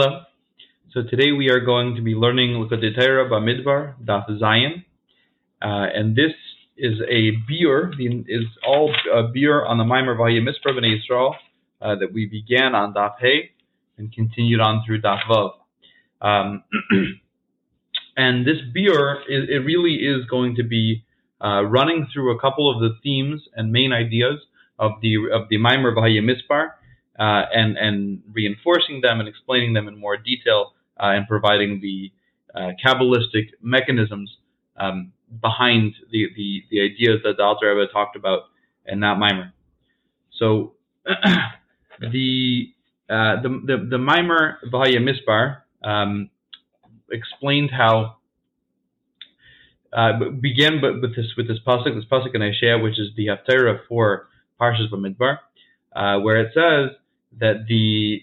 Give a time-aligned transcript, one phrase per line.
[0.00, 0.20] Hello.
[0.92, 4.84] So today we are going to be learning Likkutei Torah Bamidbar Daf Zayin,
[5.60, 6.30] uh, and this
[6.76, 7.90] is a biur
[8.28, 11.34] is all a biur on the Maimer Vayimispar Bnei Yisrael
[11.82, 13.50] uh, that we began on Daf Hey
[13.96, 15.50] and continued on through Daf Vav.
[16.20, 16.62] Um,
[18.16, 21.04] and this biur it, it really is going to be
[21.44, 24.38] uh, running through a couple of the themes and main ideas
[24.78, 26.74] of the of the Maimer Vayimispar
[27.18, 32.10] uh, and and reinforcing them and explaining them in more detail uh, and providing the
[32.54, 34.38] uh, kabbalistic mechanisms
[34.76, 38.44] um, behind the, the, the ideas that the Alter Rebbe talked about
[38.86, 39.52] in that mimer.
[40.38, 42.72] So the,
[43.10, 46.30] uh, the the the mimer Vahaya Misbar um,
[47.10, 48.16] explained how
[49.92, 53.80] uh, began with this with this pasuk, this pasuk in Isaiah, which is the Haftarah
[53.88, 54.28] for
[54.60, 55.38] Parshas Bamidbar,
[55.94, 56.96] uh, where it says
[57.38, 58.22] that the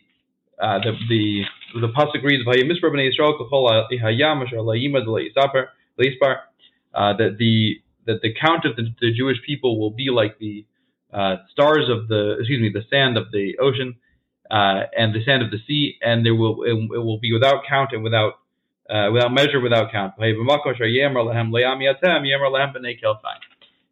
[0.59, 1.44] uh, the the
[1.81, 6.38] the pasuk reads Vayimispar b'nei Yisrael kol hayam asher la'yimad le'ispar
[6.94, 10.66] uh, that the that the count of the, the, Jewish people will be like the
[11.14, 13.95] uh, stars of the excuse me the sand of the ocean
[14.50, 17.64] uh, and the sand of the sea and there will it, it will be without
[17.67, 18.33] count and without
[18.89, 20.14] uh, without measure without count.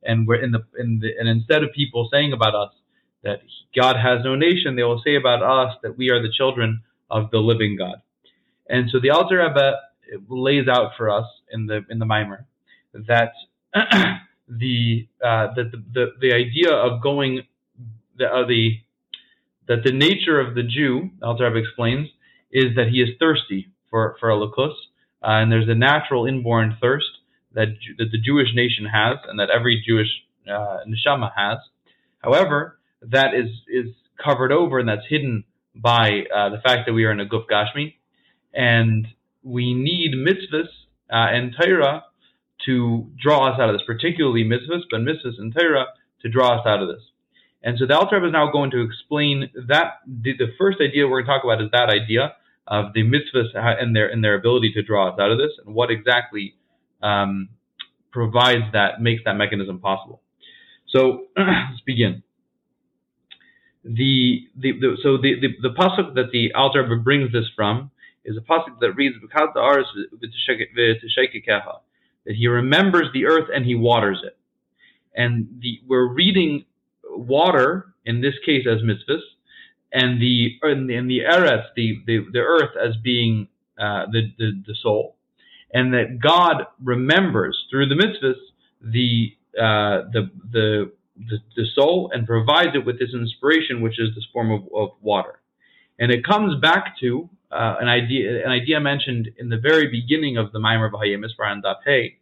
[0.05, 2.73] And we're in the in the and instead of people saying about us
[3.23, 3.41] that
[3.75, 7.31] God has no nation, they will say about us that we are the children of
[7.31, 8.01] the living God.
[8.69, 9.75] And so the Alter Rebbe
[10.29, 12.45] lays out for us in the in the Mimer
[12.93, 13.31] that
[14.47, 17.41] the, uh, the, the the idea of going
[18.17, 18.79] the, uh, the
[19.67, 22.09] that the nature of the Jew, Alter Rebbe explains,
[22.51, 24.73] is that he is thirsty for for Elokus,
[25.23, 27.09] uh, and there's a natural inborn thirst
[27.53, 30.09] that that the Jewish nation has, and that every Jewish
[30.47, 31.57] uh, neshama has.
[32.19, 32.79] However,
[33.11, 33.93] that is is
[34.23, 35.43] covered over and that's hidden
[35.75, 37.95] by uh, the fact that we are in a guf gashmi,
[38.53, 39.07] and
[39.43, 40.67] we need mitzvahs
[41.11, 42.03] uh, and Torah
[42.65, 45.87] to draw us out of this, particularly mitzvahs, but mitzvahs and Torah
[46.21, 47.01] to draw us out of this.
[47.63, 51.23] And so the Alter is now going to explain that the, the first idea we're
[51.23, 52.33] going to talk about is that idea
[52.67, 55.73] of the mitzvahs and their and their ability to draw us out of this, and
[55.73, 56.55] what exactly
[57.01, 57.49] um,
[58.11, 60.21] provides that makes that mechanism possible.
[60.87, 62.23] So let's begin
[63.83, 67.91] the, the, the so the, the, the pasuk that the Alter brings this from
[68.25, 69.15] is a pasuk that reads
[72.25, 74.37] that he remembers the earth and he waters it.
[75.15, 76.65] And the, we're reading
[77.09, 79.21] water in this case as mitzvahs,
[79.91, 84.31] and the and the, and the eretz, the, the the earth as being uh, the,
[84.37, 85.15] the the soul,
[85.73, 88.39] and that God remembers through the mitzvahs
[88.81, 94.15] the uh, the the the, the soul and provides it with this inspiration, which is
[94.15, 95.39] this form of, of water.
[95.99, 100.37] And it comes back to uh, an idea, an idea mentioned in the very beginning
[100.37, 102.15] of the Maimer and Daphe,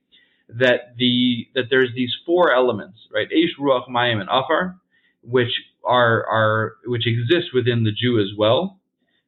[0.49, 3.29] that the that there's these four elements, right?
[3.29, 4.77] Eish, Ruach, Mayim, and Afar,
[5.23, 5.51] which
[5.85, 8.79] are are which exist within the Jew as well.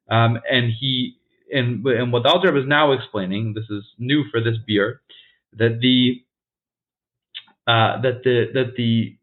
[0.10, 1.18] Um, and he
[1.52, 4.96] and and what Alter is now explaining, this is new for this biur,
[5.54, 6.22] that the
[7.66, 9.16] uh, that the that the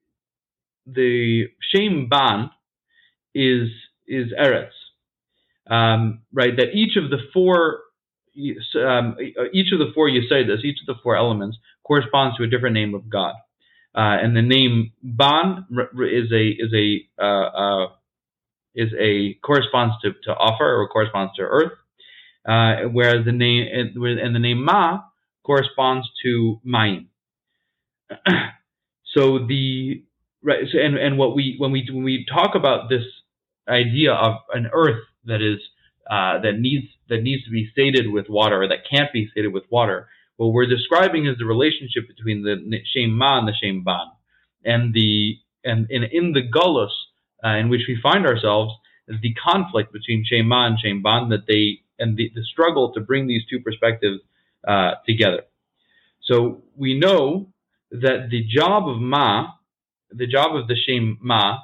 [0.94, 2.50] the Shem Ban
[3.34, 3.68] is
[4.06, 4.70] is Eretz,
[5.70, 6.56] um, right?
[6.56, 7.80] That each of the four
[8.36, 9.16] um,
[9.52, 12.94] each of the four Yesodis, each of the four elements corresponds to a different name
[12.94, 13.34] of God,
[13.94, 17.86] uh, and the name Ban is a is a uh, uh,
[18.74, 21.72] is a corresponds to, to Afar or corresponds to earth,
[22.48, 25.00] uh, whereas the name and the name Ma
[25.44, 27.06] corresponds to Mayim.
[29.14, 30.04] so the
[30.42, 33.04] right so, and and what we when we when we talk about this
[33.68, 35.58] idea of an earth that is
[36.10, 39.52] uh, that needs that needs to be sated with water or that can't be sated
[39.52, 40.08] with water
[40.40, 42.56] what we're describing is the relationship between the
[42.94, 44.06] Shem Ma and the Shem Ban.
[44.64, 46.88] And the and in, in the gullus
[47.44, 48.72] uh, in which we find ourselves
[49.06, 52.90] is the conflict between Shem Ma and Shem Ban that they and the, the struggle
[52.94, 54.20] to bring these two perspectives
[54.66, 55.42] uh, together.
[56.22, 57.50] So we know
[57.90, 59.50] that the job of Ma
[60.12, 61.58] the job of the Shem Ma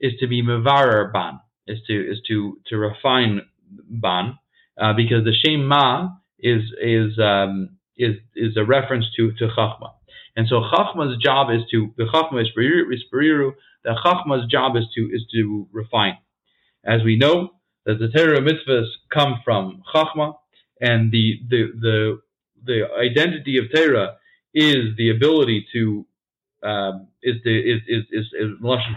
[0.00, 4.38] is to be Mevarer Ban, is to is to to refine Ban,
[4.80, 6.08] uh, because the Shem Ma
[6.38, 9.92] is is um, is is a reference to to Chachma,
[10.36, 13.52] and so Chachma's job is to the Chachma is Beriru,
[13.84, 16.18] the Chachma's job is to is to refine.
[16.84, 17.50] As we know,
[17.86, 20.34] that the Torah mitzvahs come from Chachma,
[20.80, 22.20] and the the the
[22.64, 24.16] the identity of Torah
[24.54, 26.06] is the ability to
[26.62, 28.26] um, is the is is is,
[28.62, 28.94] lashon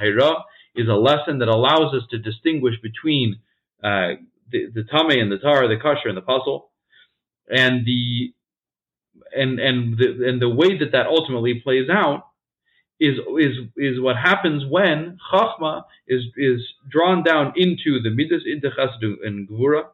[0.75, 3.39] is a lesson that allows us to distinguish between
[3.83, 4.15] uh,
[4.51, 6.69] the, the tame and the tar, the kosher and the pasul,
[7.49, 8.33] and the
[9.35, 12.27] and and the and the way that that ultimately plays out
[12.99, 18.69] is is is what happens when chachma is is drawn down into the midas into
[18.69, 19.85] chesed and gvura.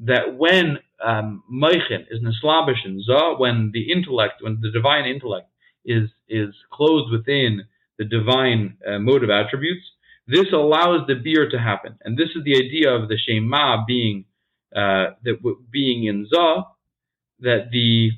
[0.00, 5.48] That when um, is neslabish and za, when the intellect, when the divine intellect
[5.86, 7.62] is is clothed within
[7.98, 9.84] the divine uh, motive attributes,
[10.26, 14.24] this allows the beer to happen, and this is the idea of the shema being
[14.74, 15.36] uh, that
[15.70, 16.64] being in za,
[17.40, 18.10] that the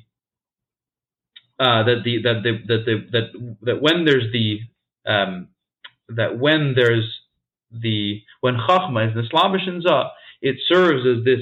[1.59, 4.59] uh, that the that the that the that that when there's the
[5.05, 5.49] um,
[6.09, 7.07] that when there's
[7.71, 10.09] the when chachma is neslabish and za,
[10.41, 11.41] it serves as this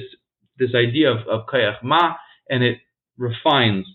[0.58, 2.14] this idea of, of kayach ma,
[2.50, 2.78] and it
[3.16, 3.86] refines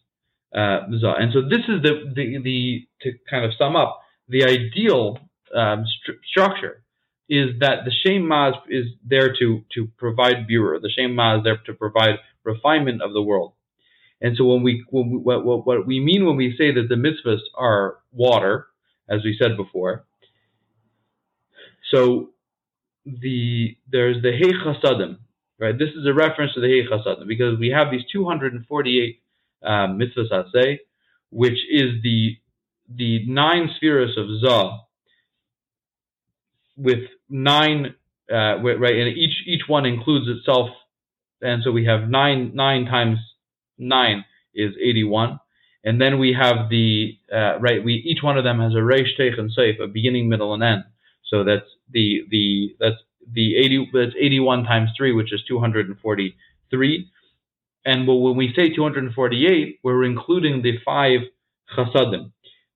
[0.56, 0.82] uh.
[0.88, 5.20] And so this is the, the the to kind of sum up the ideal
[5.56, 6.84] um, st- structure
[7.30, 10.82] is that the shem ma is, is, there to to provide bura.
[10.82, 13.54] The shem ma is there to provide refinement of the world.
[14.22, 16.88] And so when we, when we what, what, what, we mean when we say that
[16.88, 18.68] the mitzvahs are water,
[19.10, 20.06] as we said before,
[21.92, 22.30] so
[23.06, 25.18] the there's the Hey Chasadim,
[25.60, 25.78] right?
[25.78, 29.20] This is a reference to the Hey Chasadim because we have these 248
[29.64, 30.80] um, mitzvahs say,
[31.30, 32.38] which is the
[32.94, 34.80] the nine spheres of Zah
[36.76, 37.96] with nine
[38.32, 40.70] uh, right, and each each one includes itself,
[41.42, 43.18] and so we have nine nine times
[43.78, 44.26] 9
[44.56, 45.40] is 81.
[45.86, 49.20] And then we have the, uh, right, we each one of them has a reish,
[49.20, 50.84] teich, and seif, a beginning, middle, and end.
[51.30, 53.02] So that's the, the, that's
[53.32, 56.96] the 80, that's 81 times 3, which is 243.
[56.96, 57.06] And
[57.86, 61.22] when we say 248, we're including the five
[61.78, 62.32] chasadim,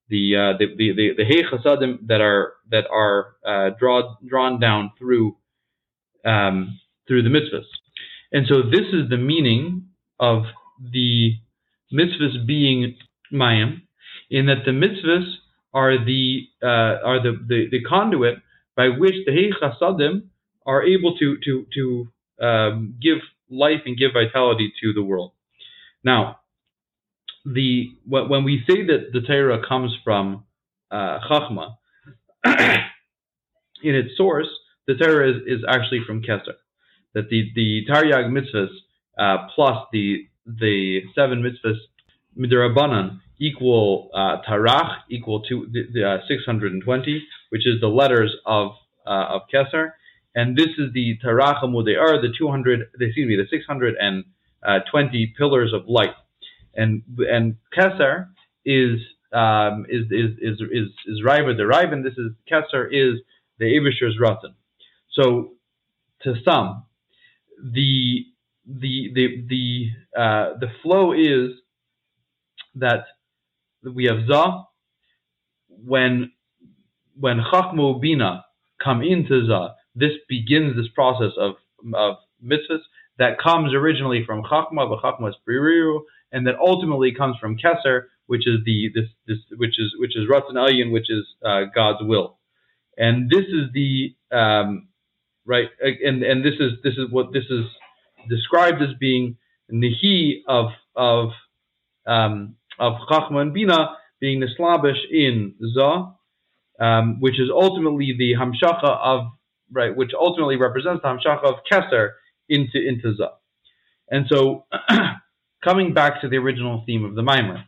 [0.10, 4.60] the uh, the the the, the hey chasadim that are that are uh, drawn drawn
[4.60, 5.36] down through
[6.26, 7.66] um, through the mitzvahs.
[8.32, 9.88] And so this is the meaning
[10.20, 10.44] of
[10.92, 11.34] the
[11.94, 12.98] mitzvahs being
[13.32, 13.82] mayim,
[14.30, 15.26] in that the mitzvahs
[15.74, 18.36] are the uh, are the, the, the, conduit
[18.76, 20.24] by which the Hey Chasadim
[20.66, 25.32] are able to to to um, give life and give vitality to the world.
[26.04, 26.40] Now,
[27.46, 30.44] the when we say that the Torah comes from
[30.92, 31.76] uh, Chachma,
[32.46, 34.48] in its source,
[34.88, 36.56] the Torah is, is actually from Keser.
[37.14, 38.70] That the the Taryag mitzvahs
[39.18, 41.78] uh, plus the the seven mitzvahs
[42.38, 48.72] midrabanan equal uh, tarach equal to the, the uh, 620, which is the letters of
[49.06, 49.92] uh, of Keser,
[50.38, 56.14] and this is the tarach are the 200, excuse me, the 620 pillars of light,
[56.76, 58.28] and and Keser
[58.64, 59.00] is
[59.34, 63.20] um, is is is is is Riva the Riva, and this is Keser is
[63.58, 64.54] the Abishur's Ratzon.
[65.14, 65.54] So
[66.22, 66.84] to sum,
[67.60, 68.24] the
[68.68, 69.90] the the the
[70.22, 71.58] uh, the flow is
[72.76, 73.06] that
[73.84, 74.66] we have za
[75.68, 76.32] when
[77.20, 78.46] when chachmo bina
[78.84, 79.74] come into za.
[79.98, 81.56] This begins this process of
[81.94, 82.82] of mitzvahs
[83.18, 86.02] that comes originally from chachma, but chachma is biriru,
[86.32, 90.30] and that ultimately comes from keser, which is the this this which is which is
[90.30, 92.38] ratzon elyon, which is uh, God's will,
[92.98, 94.88] and this is the um,
[95.46, 97.66] right, and and this is this is what this is
[98.30, 99.38] described as being
[99.72, 101.30] nihi of of
[102.06, 106.14] um, of chachma and bina being the slavish in za,
[106.80, 109.28] um, which is ultimately the hamshacha of
[109.72, 112.12] right, which ultimately represents the hamshacha of keser
[112.50, 113.32] into into za.
[114.10, 114.66] And so,
[115.64, 117.64] coming back to the original theme of the mimer,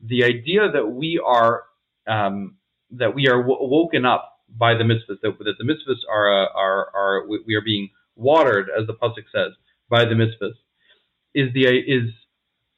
[0.00, 1.64] the idea that we are
[2.06, 2.56] um,
[2.90, 6.48] that we are w- woken up by the mitzvahs, that, that the mitzvahs are, uh,
[6.54, 9.52] are, are, we are being watered, as the pasuk says,
[9.88, 10.52] by the mitzvahs
[11.34, 12.10] is the is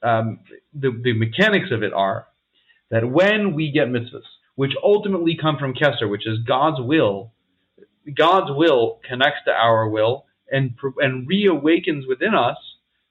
[0.02, 0.40] um,
[0.74, 2.26] the, the mechanics of it are
[2.90, 4.22] that when we get mitzvahs,
[4.54, 7.32] which ultimately come from Kesser, which is God's will,
[8.12, 12.56] God's will connects to our will and and reawakens within us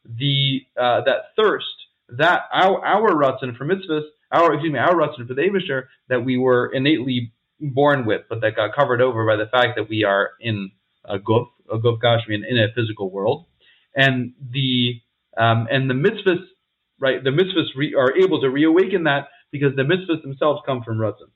[0.06, 1.66] the uh, that thirst
[2.10, 6.24] that our our rutzin for mitzvahs, our excuse me, our rutzin for the Abishur that
[6.24, 10.04] we were innately born with, but that got covered over by the fact that we
[10.04, 10.72] are in
[11.06, 13.46] a guf, a guf gashmi, in a physical world
[13.96, 15.02] and the
[15.38, 16.44] um, and the mitzvahs,
[17.00, 17.24] right?
[17.24, 21.32] The mitzvahs re- are able to reawaken that because the mitzvahs themselves come from Ratzon.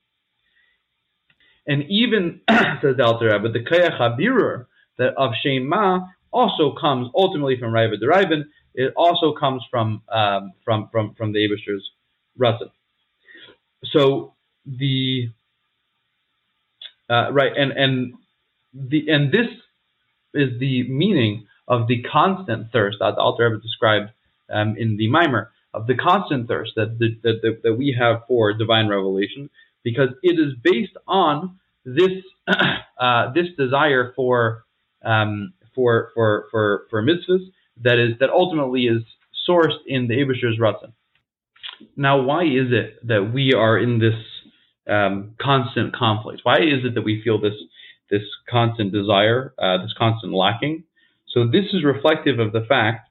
[1.67, 7.59] And even says the Alter Rebbe, the Kayach Habirur that of Shema also comes ultimately
[7.59, 8.45] from Raiva Derivin.
[8.73, 11.89] It also comes from um, from from from the Abishur's
[12.39, 12.71] Ratzon.
[13.85, 14.33] So
[14.65, 15.29] the
[17.09, 18.13] uh, right and and
[18.73, 19.47] the and this
[20.33, 24.11] is the meaning of the constant thirst that the Alter Rebbe described
[24.49, 28.23] um, in the Mimer, of the constant thirst that, the, that, that, that we have
[28.27, 29.49] for divine revelation,
[29.89, 32.11] because it is based on this
[32.99, 34.65] uh, this desire for
[35.05, 37.45] um, for for for for mitzvahs
[37.83, 39.01] that is that ultimately is
[39.47, 40.91] sourced in the Abishur's Ratzon.
[41.95, 44.19] Now, why is it that we are in this
[44.89, 46.41] um, constant conflict?
[46.43, 47.53] Why is it that we feel this
[48.09, 50.83] this constant desire, uh, this constant lacking?
[51.29, 53.06] So this is reflective of the fact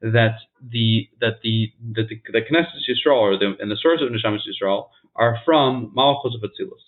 [0.00, 4.10] that the that the that the, the Knesset Yisrael or the, and the source of
[4.10, 6.82] Neshamas Yisrael are from Malchus of Atzilus,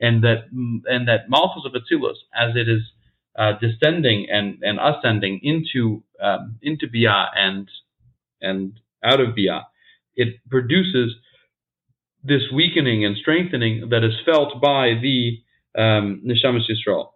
[0.00, 2.82] and that and that Malchus of Atzilus, as it is
[3.38, 7.68] uh, descending and, and ascending into um, into Bia and
[8.40, 9.66] and out of Bia,
[10.16, 11.14] it produces
[12.24, 15.38] this weakening and strengthening that is felt by the
[15.80, 17.10] um, Neshamas Yisrael.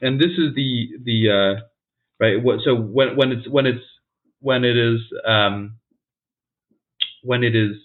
[0.00, 1.60] And this is the the uh,
[2.20, 2.36] right.
[2.64, 3.84] So when when it's when it's
[4.44, 5.76] when it is um,
[7.22, 7.76] when it is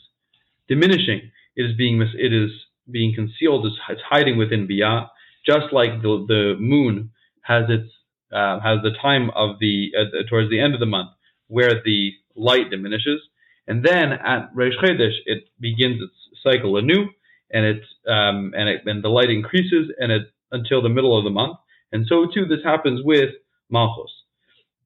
[0.68, 2.52] diminishing, it is being it is
[2.92, 3.66] being concealed.
[3.66, 5.10] It's hiding within Bia,
[5.46, 7.12] just like the the moon
[7.44, 7.90] has its
[8.34, 11.12] uh, has the time of the uh, towards the end of the month
[11.48, 13.22] where the light diminishes,
[13.66, 17.08] and then at Reish Chodesh it begins its cycle anew,
[17.52, 21.24] and it um, and it and the light increases and it until the middle of
[21.24, 21.58] the month,
[21.94, 23.30] and so too this happens with
[23.70, 24.12] Malchus.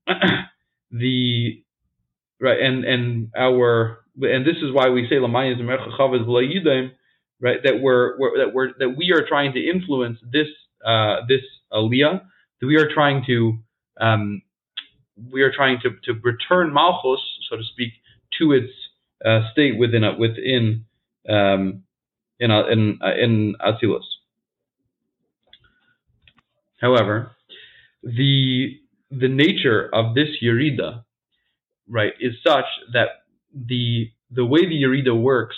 [0.93, 1.63] the
[2.39, 6.91] right and and our and this is why we say Lamayim
[7.41, 10.47] right that we're, we're, that we're that we are trying to influence this
[10.85, 11.41] uh, this
[11.73, 12.21] aliyah
[12.61, 13.57] that we are trying to
[13.99, 14.41] um,
[15.31, 17.19] we are trying to, to return Malchus
[17.49, 17.93] so to speak
[18.39, 18.71] to its
[19.25, 20.85] uh, state within a, within
[21.27, 21.83] um,
[22.39, 24.03] in a, in uh, in Atzilus.
[26.81, 27.31] However,
[28.03, 28.77] the
[29.19, 31.03] the nature of this Yerida,
[31.89, 33.09] right, is such that
[33.53, 35.55] the the way the Yerida works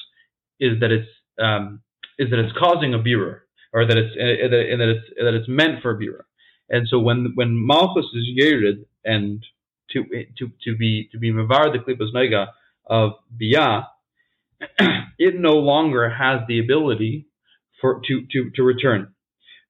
[0.59, 1.09] is that it's
[1.41, 1.81] um,
[2.17, 3.39] is that it's causing a birur,
[3.73, 6.23] or that it's uh, that, that it's that it's meant for a birur.
[6.69, 9.43] And so when when Malchus is yerid and
[9.91, 10.03] to
[10.37, 12.47] to to be to be mavar the klipas nega
[12.87, 13.87] of bia,
[15.19, 17.27] it no longer has the ability
[17.81, 19.13] for to to to return,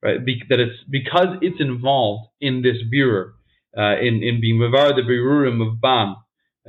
[0.02, 0.24] right?
[0.24, 3.34] Be, that it's because it's involved in this birur,
[3.78, 6.16] uh, in in being mavar the birurim of Ban.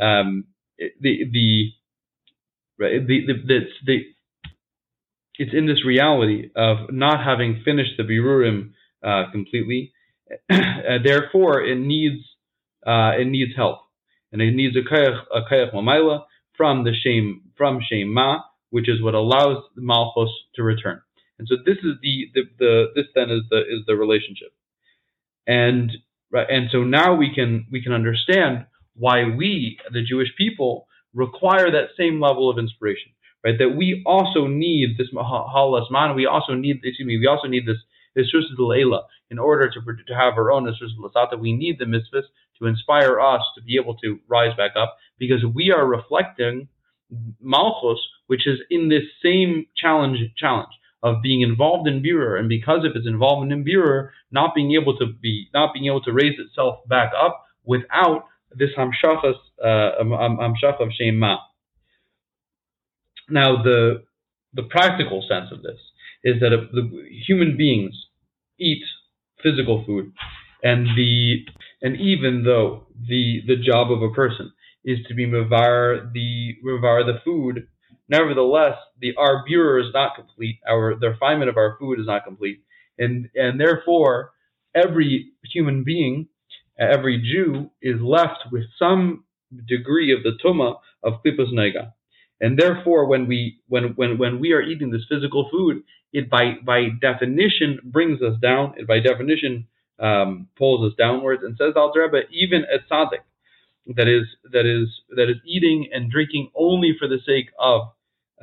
[0.01, 0.45] um,
[0.79, 1.73] the the
[2.79, 3.99] the the, the, the
[5.39, 8.73] it's in this reality of not having finished the birurim
[9.05, 9.93] uh, completely.
[10.51, 12.23] therefore, it needs
[12.87, 13.81] uh, it needs help,
[14.33, 16.25] and it needs a kayach a kayach mamayla
[16.57, 21.01] from the shame from shame ma, which is what allows the malchus to return.
[21.39, 24.53] And so this is the, the, the this then is the is the relationship,
[25.47, 25.93] and
[26.31, 31.71] right and so now we can we can understand why we the Jewish people require
[31.71, 33.13] that same level of inspiration
[33.47, 33.59] right?
[33.59, 36.17] That we also need this halas man.
[36.17, 37.79] We also need, excuse me, we also need this
[38.17, 38.27] this
[38.59, 41.39] Leila in order to to have our own Lasata.
[41.39, 42.25] We need the mitzvahs
[42.59, 46.69] to inspire us to be able to rise back up because we are reflecting
[47.41, 50.73] Malchus, which is in this same challenge challenge
[51.03, 54.97] of being involved in Birur, and because of its involvement in Birur, not being able
[54.99, 58.25] to be not being able to raise itself back up without
[58.55, 61.37] this hamshachas uh, hamshach of shema.
[63.29, 64.05] Now, the
[64.55, 65.79] the practical sense of this
[66.25, 66.91] is that the
[67.27, 67.95] human beings
[68.59, 68.83] eat
[69.43, 70.13] physical food,
[70.63, 71.45] and the
[71.83, 74.53] and even though the the job of a person
[74.85, 77.67] is to be mavar the mavar the food,
[78.09, 80.59] nevertheless the our birur is not complete.
[80.69, 82.63] Our the refinement of our food is not complete,
[82.99, 84.33] and and therefore
[84.75, 86.29] every human being,
[86.79, 89.25] every Jew is left with some
[89.69, 91.93] degree of the tuma of klipas nega.
[92.41, 95.83] And therefore, when we when when when we are eating this physical food,
[96.13, 98.75] it by by definition brings us down.
[98.77, 99.67] It by definition
[99.99, 101.43] um, pulls us downwards.
[101.43, 103.25] And says Al Rebbe, even a tzaddik
[103.95, 107.83] that is that is that is eating and drinking only for the sake of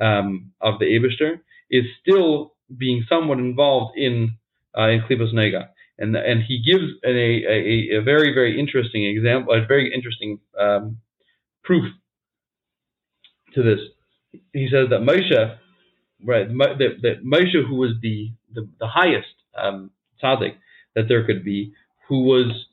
[0.00, 4.36] um, of the Abishter is still being somewhat involved in
[4.76, 5.68] uh, in klipas nega.
[5.98, 10.98] And and he gives a, a, a very very interesting example, a very interesting um,
[11.62, 11.84] proof
[13.54, 13.78] to this.
[14.52, 15.56] He says that Moshe,
[16.24, 19.90] right, that, that Moshe, who was the the, the highest um,
[20.22, 20.56] tzaddik
[20.94, 21.72] that there could be,
[22.08, 22.66] who was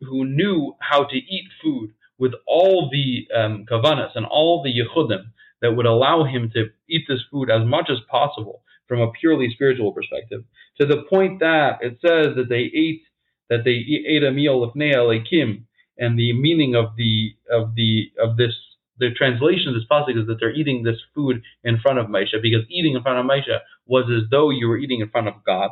[0.00, 5.24] who knew how to eat food with all the um, kavanas and all the yichudim
[5.62, 9.48] that would allow him to eat this food as much as possible from a purely
[9.54, 10.44] spiritual perspective,
[10.78, 13.02] to the point that it says that they ate
[13.48, 15.66] that they ate a meal of Kim
[15.98, 18.52] and the meaning of the of the of this
[18.98, 22.40] the translation of this pasuk is that they're eating this food in front of Moshe
[22.42, 25.34] because eating in front of Moshe was as though you were eating in front of
[25.44, 25.70] God.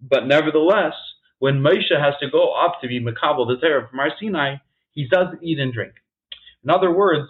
[0.00, 0.94] But nevertheless,
[1.38, 4.56] when Moshe has to go up to be Makabal the Torah from Har Sinai,
[4.90, 5.94] he does eat and drink.
[6.64, 7.28] In other words,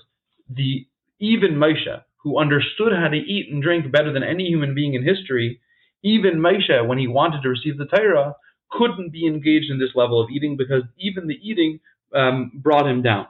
[0.49, 0.87] the
[1.21, 5.05] even Moshe, who understood how to eat and drink better than any human being in
[5.05, 5.61] history,
[6.03, 8.35] even Moshe, when he wanted to receive the Torah,
[8.71, 11.81] couldn't be engaged in this level of eating because even the eating
[12.15, 13.27] um, brought him down.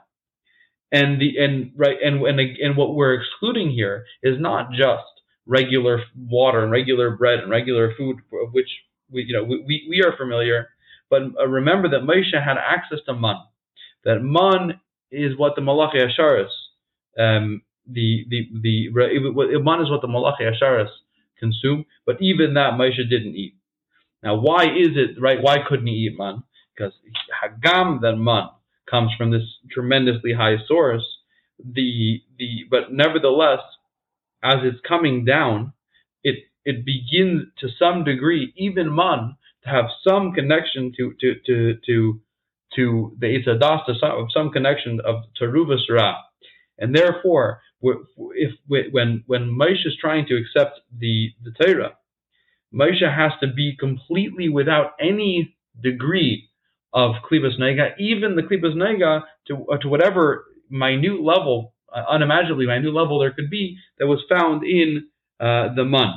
[0.93, 5.02] And the and right and and and what we're excluding here is not just
[5.45, 8.69] regular water and regular bread and regular food, of which
[9.11, 10.69] we you know we, we are familiar.
[11.11, 13.37] But uh, remember that Moshe had access to man.
[14.05, 16.50] That man is what the Malachi Asharis,
[17.19, 20.90] um, the the the man is what the Malachi Asharis
[21.38, 21.85] consume.
[22.07, 23.55] But even that Moshe didn't eat.
[24.23, 25.40] Now, why is it right?
[25.43, 26.43] Why couldn't he eat man?
[26.76, 26.93] Because
[27.43, 28.49] hagam that man
[28.90, 31.05] comes from this tremendously high source.
[31.59, 33.61] The the but nevertheless,
[34.43, 35.73] as it's coming down,
[36.25, 41.75] it it begins to some degree, even man, to have some connection to to to
[41.87, 42.21] to
[42.76, 46.16] to the Isadas, to some, some connection of Teruvas Ra.
[46.78, 47.62] And therefore,
[48.35, 51.97] if when when Moshe is trying to accept the the Torah,
[52.73, 56.49] Moshe has to be completely without any degree
[56.93, 62.66] of klibas nega, even the klibas nega to uh, to whatever minute level, uh, unimaginably
[62.66, 65.07] minute level there could be that was found in
[65.40, 66.14] uh, the man.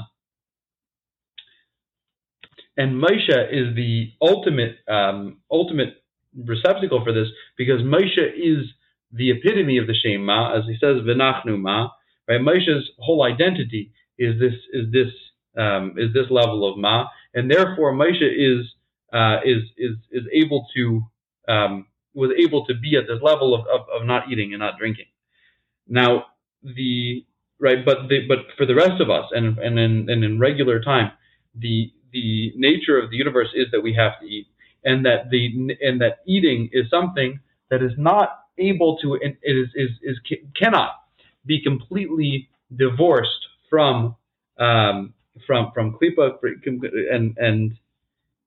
[2.77, 5.95] And Moshe is the ultimate um, ultimate
[6.45, 8.65] receptacle for this because Moshe is
[9.11, 11.89] the epitome of the Shema, as he says, "V'nachnu ma."
[12.27, 15.11] Right, Moshe's whole identity is this is this
[15.57, 18.65] um, is this level of ma, and therefore Moshe is
[19.13, 21.01] uh, is is is able to
[21.47, 24.77] um, was able to be at this level of, of, of not eating and not
[24.77, 25.05] drinking.
[25.87, 26.25] Now
[26.63, 27.25] the
[27.59, 30.81] right, but the, but for the rest of us and and in and in regular
[30.81, 31.11] time,
[31.55, 34.47] the the nature of the universe is that we have to eat,
[34.83, 39.69] and that the and that eating is something that is not able to it is
[39.75, 40.19] is, is
[40.55, 40.91] cannot
[41.45, 44.15] be completely divorced from
[44.59, 45.13] um,
[45.45, 46.37] from from klipa
[47.11, 47.77] and and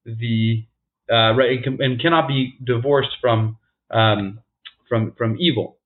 [0.04, 0.64] the
[1.10, 3.56] uh, right and cannot be divorced from
[3.90, 4.40] um,
[4.88, 5.76] from from evil.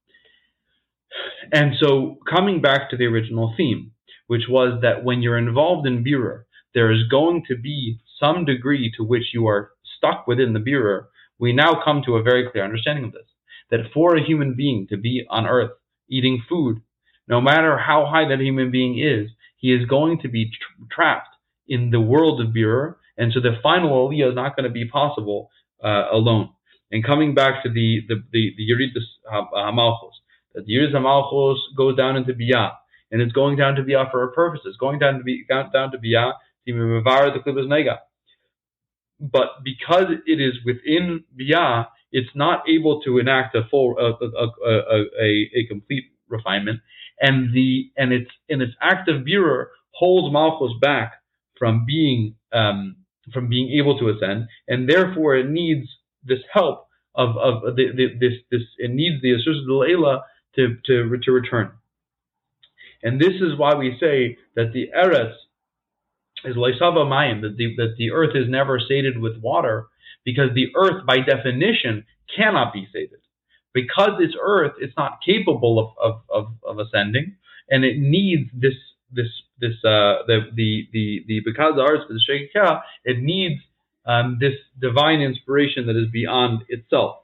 [1.52, 3.92] And so, coming back to the original theme,
[4.26, 6.42] which was that when you're involved in birur,
[6.74, 11.06] there is going to be some degree to which you are stuck within the birur.
[11.38, 13.28] We now come to a very clear understanding of this:
[13.70, 15.72] that for a human being to be on earth
[16.08, 16.80] eating food,
[17.28, 21.34] no matter how high that human being is, he is going to be tra- trapped
[21.66, 24.86] in the world of birur, and so the final aliyah is not going to be
[24.86, 25.50] possible
[25.82, 26.50] uh, alone.
[26.92, 29.06] And coming back to the the the, the Yeridus
[29.52, 30.12] Hamalchus,
[30.54, 32.72] that the Yeridus Hamalchus goes down into Biyah,
[33.10, 34.60] and it's going down to Biyah for a purpose.
[34.64, 36.32] It's going down to be down, to Biyah
[36.66, 37.98] to Mevar the Klibas Nega.
[39.18, 45.02] But because it is within Biyah, it's not able to enact a full a, a,
[45.20, 46.80] a, a complete refinement,
[47.20, 51.14] and the and its in its active birur holds Malchus back
[51.58, 52.96] from being um,
[53.32, 55.88] from being able to ascend, and therefore it needs
[56.24, 60.20] this help of of the, the, this this it needs the assistance of the
[60.56, 61.72] to to to return.
[63.02, 65.34] And this is why we say that the Eretz
[66.44, 69.88] is Laisava Mayim, that the that the earth is never sated with water,
[70.24, 73.20] because the earth by definition cannot be sated.
[73.72, 77.36] Because it's earth, it's not capable of, of, of, of ascending,
[77.68, 78.74] and it needs this
[79.12, 79.26] this
[79.60, 83.60] this uh, the the the the because arts the Sheikha, it needs
[84.06, 87.18] um, this divine inspiration that is beyond itself,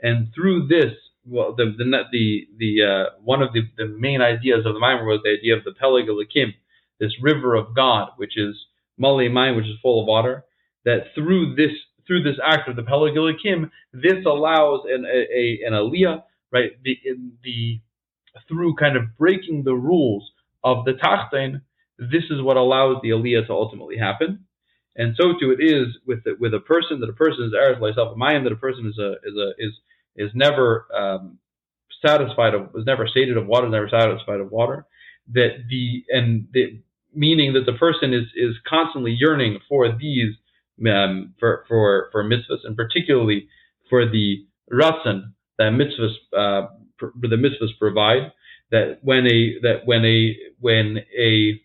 [0.00, 0.92] and through this,
[1.26, 5.06] well, the the the, the uh, one of the, the main ideas of the Maimer
[5.06, 6.54] was the idea of the Peleg Elokim,
[6.98, 8.56] this river of God, which is
[8.98, 10.44] Mali Mayim, which is full of water.
[10.84, 11.72] That through this
[12.06, 16.72] through this act of the Peleg Elokim, this allows an a, a, an aliyah, right?
[16.82, 16.96] The
[17.42, 17.80] the
[18.48, 20.30] through kind of breaking the rules
[20.62, 21.60] of the Tachtain,
[21.98, 24.44] this is what allows the Aliyah to ultimately happen.
[24.96, 27.80] And so too it is with the, with a person that a person is eretz
[27.80, 29.72] myself mayim that a person is a is a is
[30.16, 31.38] is never um,
[32.04, 34.86] satisfied of was never sated of water, never satisfied of water.
[35.32, 36.80] That the and the
[37.12, 40.34] meaning that the person is is constantly yearning for these
[40.88, 43.48] um, for for for mitzvahs and particularly
[43.88, 46.68] for the ratzon that mitzvahs uh,
[47.20, 48.32] the mitzvahs provide
[48.70, 51.60] that when a that when a when a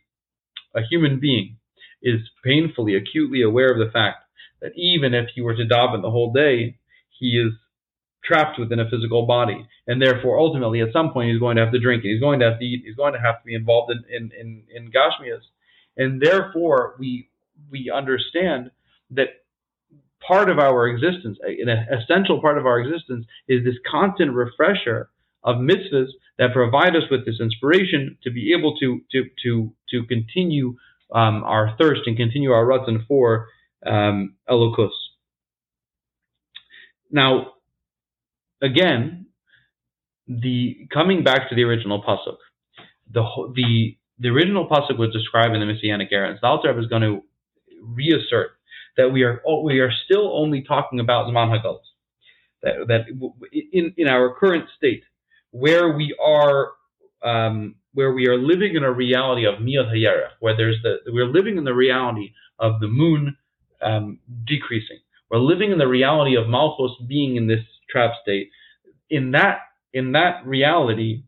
[0.76, 1.58] a human being
[2.02, 4.24] is painfully, acutely aware of the fact
[4.62, 6.78] that even if he were to daven the whole day,
[7.18, 7.54] he is
[8.24, 11.74] trapped within a physical body, and therefore ultimately at some point he's going to have
[11.74, 13.92] to drink, he's going to have to eat, he's going to have to be involved
[13.92, 15.42] in in in, in gashmias,
[15.98, 17.30] and therefore we
[17.72, 18.72] we understand
[19.12, 19.28] that
[20.26, 25.10] part of our existence, an essential part of our existence, is this constant refresher
[25.44, 30.04] of mitzvahs that provide us with this inspiration to be able to to to to
[30.06, 30.76] continue
[31.14, 33.48] um, our thirst and continue our rutzon for
[33.86, 34.92] um, elokus.
[37.12, 37.54] Now,
[38.62, 39.28] again,
[40.28, 42.38] the coming back to the original pasuk,
[43.12, 43.24] the
[43.56, 47.24] the the original pasuk was described in the Messianic era, and Stalter is going to
[47.82, 48.59] reassert
[48.98, 51.80] that we are we are still only talking about Zman Haggalos.
[52.64, 53.06] That, that
[53.74, 55.04] in in our current state,
[55.52, 56.72] where we are
[57.24, 61.26] um, where we are living in a reality of Miyat Hayera, where there's the we're
[61.26, 63.36] living in the reality of the moon
[63.82, 65.00] um, decreasing.
[65.32, 68.50] We're living in the reality of Malchus being in this trap state.
[69.10, 69.60] In that
[69.94, 71.24] in that reality,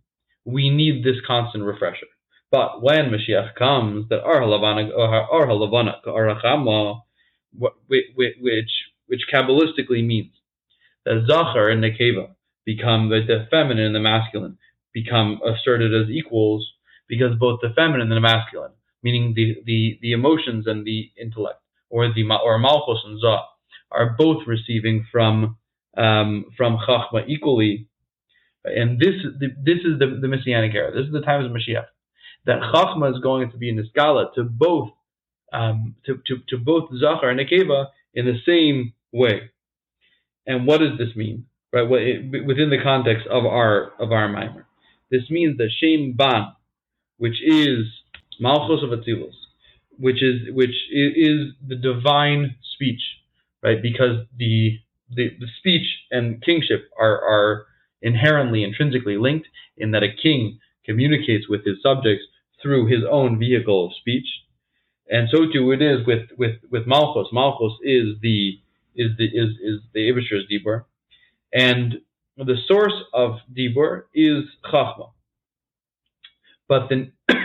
[0.46, 2.08] we need this constant refresher.
[2.52, 7.02] But when Mashiach comes, that Ar Halavana Ar Halavana
[7.60, 8.72] Arachama, which
[9.08, 10.32] which kabbalistically means
[11.06, 12.30] that Zachar and Nekeva
[12.66, 14.58] become the, the feminine and the masculine
[14.94, 16.68] become asserted as equals
[17.08, 18.72] because both the feminine and the masculine,
[19.04, 21.60] meaning the, the, the emotions and the intellect,
[21.90, 23.44] or the or Malchus and Zah,
[23.92, 25.58] are both receiving from
[25.98, 27.90] um, from Chachma equally.
[28.64, 30.92] And this this is the, the messianic era.
[30.94, 31.88] This is the times of Mashiach.
[32.46, 34.92] That Chachma is going to be in the scala to both
[35.52, 39.52] um, to, to, to both Zachar and Nekeva in the same way.
[40.46, 41.46] And what does this mean?
[41.74, 44.68] Right, within the context of our of our mimer,
[45.10, 46.48] this means that Shem Ban,
[47.18, 47.86] which is
[48.42, 49.36] Malchus of Atzilus,
[49.98, 53.00] which is which is the divine speech,
[53.64, 53.82] right?
[53.82, 54.80] Because the
[55.16, 57.68] the, the speech and kingship are are
[58.02, 62.26] inherently intrinsically linked in that a king communicates with his subjects
[62.62, 64.28] through his own vehicle of speech,
[65.12, 67.28] and so too it is with with with Malchus.
[67.34, 68.60] Malchus is the
[68.96, 70.86] is the is is the Ibishur's Dibur,
[71.54, 71.96] and
[72.38, 75.12] the source of Dibur is Chachma.
[76.68, 77.12] But the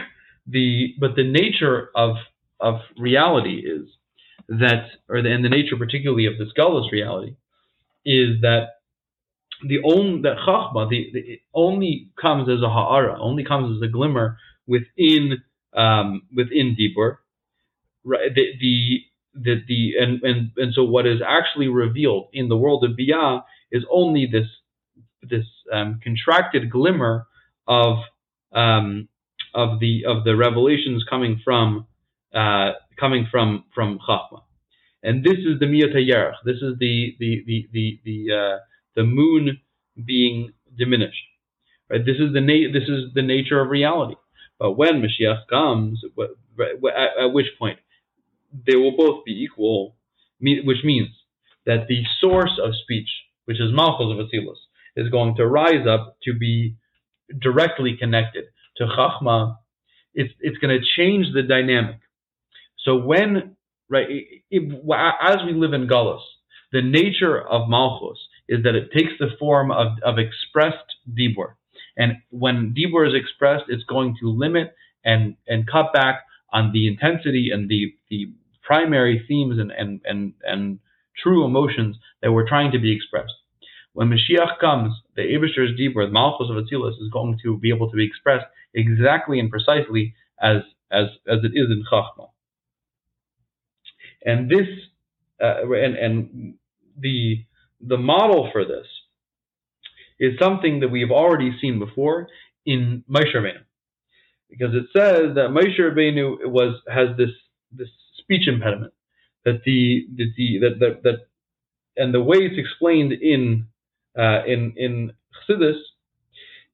[0.47, 2.17] the but the nature of
[2.61, 3.89] of reality is
[4.49, 7.37] that, or the, and the nature particularly of this galus reality,
[8.05, 8.69] is that
[9.67, 13.91] the only that chachma the, the only comes as a ha'ara, only comes as a
[13.91, 15.39] glimmer within
[15.75, 17.17] um, within dibur.
[18.07, 19.01] Right, the, the
[19.35, 23.43] the the and, and and so what is actually revealed in the world of biyah
[23.73, 24.47] is only this
[25.23, 27.27] this um, contracted glimmer
[27.69, 27.99] of
[28.55, 29.09] um,
[29.55, 31.87] of the of the revelations coming from
[32.35, 34.43] uh, coming from from Chachma,
[35.03, 36.37] and this is the Miyat Yerach.
[36.47, 38.59] This is the the the the the, uh,
[38.97, 39.61] the moon
[40.07, 41.25] being diminished.
[41.91, 42.05] Right.
[42.05, 44.17] This is the na- this is the nature of reality.
[44.59, 47.79] But when Mashiach comes, at, at which point
[48.67, 49.97] they will both be equal,
[50.41, 51.09] which means
[51.65, 53.09] that the source of speech,
[53.47, 54.59] which is Malchus of Atzilus,
[54.97, 56.77] is going to rise up to be
[57.41, 58.45] directly connected
[58.77, 59.57] to Chachma.
[60.15, 61.99] It's, it's going to change the dynamic.
[62.85, 63.57] So when,
[63.89, 64.83] right, it, it,
[65.23, 66.23] as we live in Gullus,
[66.73, 71.55] the nature of Malchus is that it takes the form of, of expressed Dibur.
[71.97, 76.87] And when Dibur is expressed, it's going to limit and, and cut back on the
[76.87, 78.29] intensity and the, the
[78.67, 80.79] primary themes and, and, and, and
[81.23, 83.33] true emotions that were trying to be expressed.
[83.93, 87.91] When Mashiach comes, the Abishur's Dibur, the Malchus of Atzilus, is going to be able
[87.91, 90.59] to be expressed exactly and precisely as
[90.91, 92.29] as as it is in Chachma.
[94.25, 94.69] And this,
[95.43, 96.55] uh, and and
[96.99, 97.45] the
[97.81, 98.87] the model for this
[100.21, 102.29] is something that we've already seen before
[102.67, 103.65] in Moshe Rabbeinu,
[104.51, 107.31] because it says that Moshe Rabbeinu was has this
[107.73, 107.89] this
[108.27, 108.93] speech impediment
[109.45, 111.19] that the, the, the that, that that
[111.97, 113.67] and the way it's explained in
[114.19, 115.13] uh, in in
[115.49, 115.79] Chassidus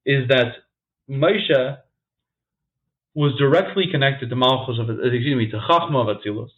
[0.05, 0.55] is that
[1.09, 1.79] Moshe
[3.15, 6.51] was directly connected to Malchus of excuse me to Chachma of Atzilus,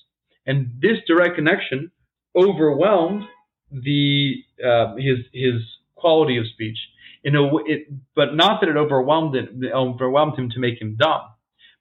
[0.47, 1.91] and this direct connection
[2.37, 3.25] overwhelmed
[3.71, 5.61] the uh, his his
[5.97, 6.79] quality of speech
[7.25, 11.23] in a it, but not that it overwhelmed it overwhelmed him to make him dumb,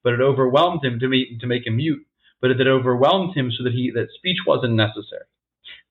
[0.04, 2.06] but it overwhelmed him to make to make him mute,
[2.43, 5.23] but it, it overwhelmed him so that he that speech wasn't necessary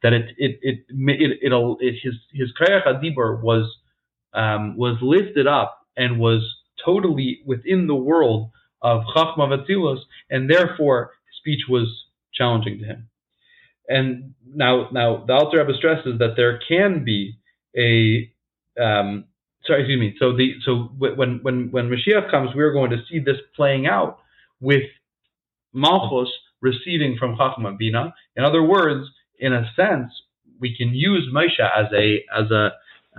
[0.03, 3.67] that it it it it, it, it his his krayach adibur was
[4.35, 6.43] um, was lifted up and was
[6.85, 8.51] totally within the world
[8.83, 11.89] of chachma vatzilus, and therefore speech was
[12.35, 13.09] challenging to him.
[13.89, 17.39] And now now the Alter Rebbe stresses that there can be
[17.77, 18.31] a
[18.83, 19.27] um,
[19.67, 20.17] sorry, excuse me.
[20.19, 24.19] So the so when when when Mashiach comes, we're going to see this playing out
[24.61, 24.83] with
[25.73, 26.31] Malchus
[26.61, 28.15] receiving from Chachma Bina.
[28.37, 29.09] In other words,
[29.39, 30.11] in a sense,
[30.61, 32.71] we can use Moshe as a as a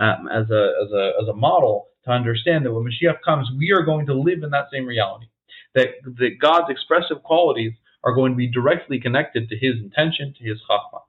[0.02, 3.72] um, as a as a as a model to understand that when Mashiach comes, we
[3.72, 5.26] are going to live in that same reality.
[5.74, 5.88] That
[6.18, 10.58] that God's expressive qualities are going to be directly connected to His intention, to His
[10.68, 11.00] Chachma.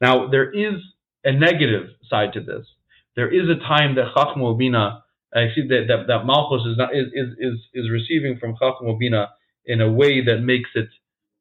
[0.00, 0.80] Now, there is
[1.24, 2.66] a negative side to this.
[3.16, 5.02] There is a time that Chachma Bina,
[5.34, 7.06] I see that, that, that Malchus is, not, is,
[7.38, 9.30] is, is receiving from Chachma Bina
[9.66, 10.88] in a way that makes it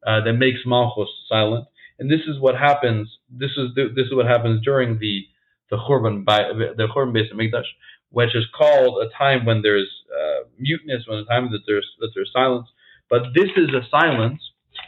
[0.05, 1.65] uh, that makes Malchus silent.
[1.99, 3.09] And this is what happens.
[3.29, 5.25] This is the, this is what happens during the
[5.69, 6.39] the Churban by
[6.77, 7.69] the Churban Beis Hamikdash,
[8.09, 12.11] which is called a time when there's uh, muteness, when a time that there's that
[12.15, 12.67] there's silence.
[13.09, 14.41] But this is a silence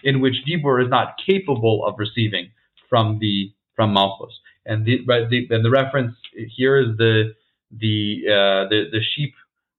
[0.03, 2.51] in which Dibur is not capable of receiving
[2.89, 4.33] from the from Malchus.
[4.65, 6.15] And the, the and the reference
[6.55, 7.35] here is the
[7.71, 9.33] the uh, the the sheep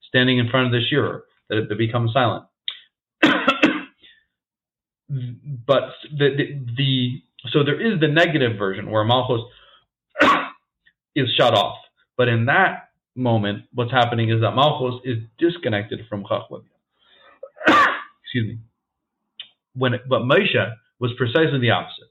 [0.09, 2.45] standing in front of the shearer that it becomes silent.
[5.67, 9.43] But the, the, the so there is the negative version where Malchus
[11.17, 11.77] is shut off.
[12.17, 16.63] But in that moment, what's happening is that Malchus is disconnected from Chachma.
[18.23, 18.59] Excuse me.
[19.75, 22.09] When it, but Moshe was precisely the opposite.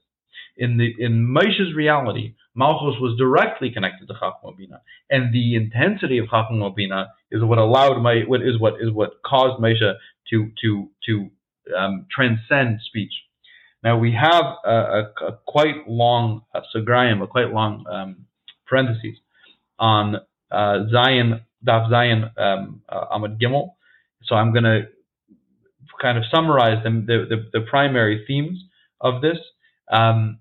[0.56, 6.18] In the in Moshe's reality, Malchus was directly connected to Chachma Bina, and the intensity
[6.18, 9.94] of Chachma Bina is what allowed my what is what is what caused Moshe
[10.30, 11.30] to to to
[11.76, 13.12] um, transcend speech.
[13.82, 18.26] Now we have a, a, a quite long uh, a quite long um,
[18.66, 19.18] parentheses
[19.78, 20.16] on
[20.50, 23.74] uh, Zayin, Daf Zayin um, uh, Amud Gimel.
[24.24, 24.82] So I'm going to
[26.00, 28.58] kind of summarize them, the, the, the primary themes
[29.00, 29.38] of this,
[29.90, 30.38] um,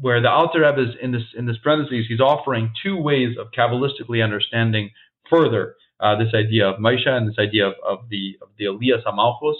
[0.00, 3.48] where the Alter Rebbe is in this in this parentheses, he's offering two ways of
[3.56, 4.90] kabbalistically understanding
[5.30, 9.02] further uh, this idea of Maisha and this idea of, of the of the Elias
[9.06, 9.56] Amalchus.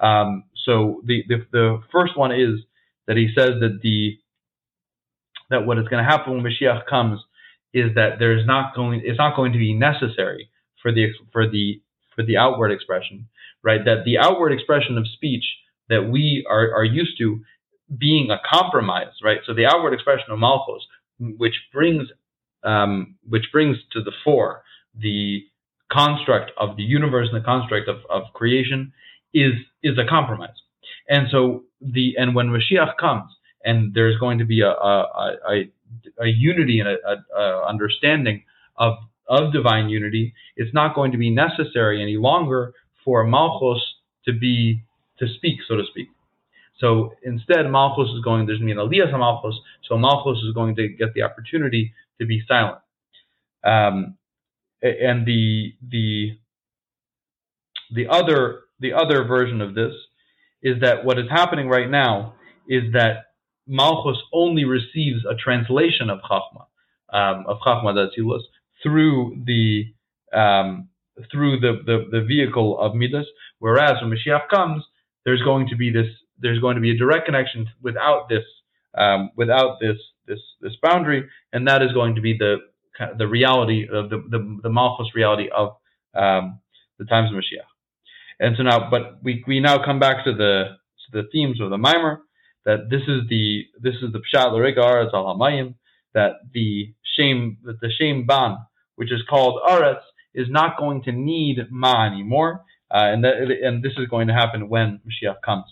[0.00, 2.60] Um, so the, the the first one is
[3.06, 4.18] that he says that the
[5.50, 7.20] that what is going to happen when Mashiach comes
[7.72, 10.50] is that there's not going it's not going to be necessary
[10.82, 11.80] for the for the
[12.14, 13.28] for the outward expression,
[13.62, 13.84] right?
[13.84, 15.44] That the outward expression of speech
[15.88, 17.40] that we are, are used to
[17.98, 19.38] being a compromise, right?
[19.46, 20.86] So the outward expression of Malchus,
[21.18, 22.08] which brings
[22.64, 24.62] um, which brings to the fore
[24.98, 25.44] the
[25.92, 28.92] construct of the universe and the construct of, of creation
[29.32, 30.56] is is a compromise.
[31.08, 33.30] And so the and when Mashiach comes
[33.64, 35.70] and there's going to be a a, a,
[36.20, 38.42] a unity and a, a, understanding
[38.76, 38.94] of
[39.28, 42.72] of divine unity, it's not going to be necessary any longer
[43.04, 43.82] for Malchus
[44.24, 44.82] to be
[45.18, 46.08] to speak, so to speak.
[46.78, 48.46] So instead, Malchus is going.
[48.46, 49.58] There's going to be an Elias Malchus,
[49.88, 52.78] so Malchus is going to get the opportunity to be silent.
[53.64, 54.16] Um,
[54.82, 56.38] and the the
[57.94, 59.92] the other the other version of this
[60.62, 62.34] is that what is happening right now
[62.68, 63.26] is that
[63.66, 66.66] Malchus only receives a translation of Chachma,
[67.12, 68.42] um, of Chachma Datzilus,
[68.82, 69.92] through the
[70.32, 70.88] um,
[71.32, 73.26] through the, the, the vehicle of Midas,
[73.58, 74.84] whereas when Mashiach comes,
[75.24, 76.08] there's going to be this
[76.40, 78.44] there's going to be a direct connection without this
[78.96, 79.96] um, without this
[80.26, 82.56] this this boundary, and that is going to be the
[83.18, 85.76] the reality of the the, the Malchus reality of
[86.14, 86.60] um,
[86.98, 87.66] the times of Mashiach.
[88.38, 90.76] And so now, but we, we now come back to the
[91.12, 92.20] to the themes of the mimer
[92.64, 95.74] that this is the this is the pshat l'regar al hamayim
[96.14, 98.58] that the shame that the shame ban
[98.96, 100.00] which is called aretz
[100.36, 104.34] is not going to need ma anymore, uh, and that and this is going to
[104.34, 105.64] happen when Mashiach comes.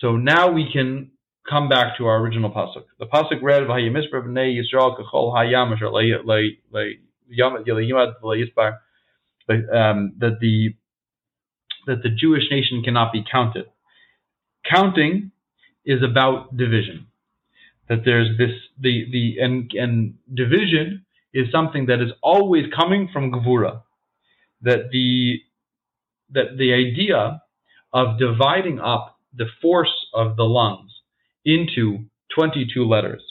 [0.00, 1.10] So now we can
[1.48, 2.84] come back to our original pasuk.
[2.98, 5.72] The pasuk read "V'hayemisper b'nei Yisrael kachol hayam
[9.74, 10.74] um, that the
[11.86, 13.66] that the Jewish nation cannot be counted.
[14.70, 15.32] Counting
[15.84, 17.06] is about division.
[17.88, 23.32] That there's this the the and and division is something that is always coming from
[23.32, 23.82] Gevura.
[24.62, 25.40] That the
[26.30, 27.42] that the idea
[27.92, 30.90] of dividing up the force of the lungs
[31.44, 33.22] into 22 letters,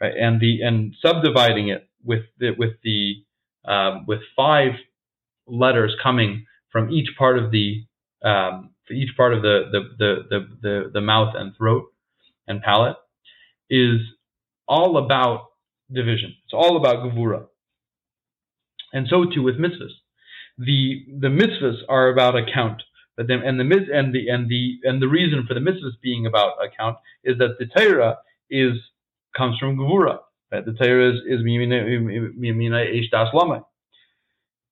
[0.00, 3.14] right, and the and subdividing it with the with the
[3.64, 4.72] um, with five
[5.46, 7.84] letters coming from each part of the
[8.24, 11.84] um, each part of the the, the the, the the mouth and throat
[12.46, 12.96] and palate
[13.70, 14.00] is
[14.68, 15.46] all about
[15.92, 16.34] division.
[16.44, 17.46] It's all about gevura.
[18.92, 19.92] And so too with mitzvahs.
[20.58, 22.82] The the mitzvahs are about account.
[23.22, 26.26] But then, and the and the and the and the reason for the mitzvahs being
[26.26, 28.18] about account is that the Torah
[28.50, 28.72] is
[29.36, 30.18] comes from gevura.
[30.50, 30.66] Right?
[30.66, 33.64] The Torah is is mimina ish das lama.